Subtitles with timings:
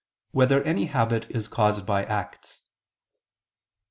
[0.31, 2.63] 2] Whether Any Habit Is Caused by Acts?